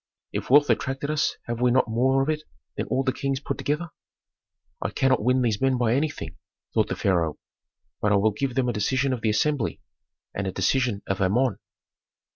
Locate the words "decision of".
8.73-9.21, 10.51-11.21